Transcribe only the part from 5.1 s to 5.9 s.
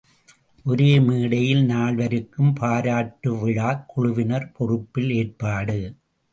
ஏற்பாடு!